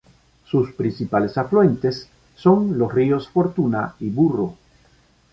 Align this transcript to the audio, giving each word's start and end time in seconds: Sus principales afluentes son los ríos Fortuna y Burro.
Sus 0.49 0.71
principales 0.71 1.37
afluentes 1.37 2.07
son 2.35 2.75
los 2.79 2.91
ríos 2.91 3.29
Fortuna 3.29 3.93
y 3.99 4.09
Burro. 4.09 4.55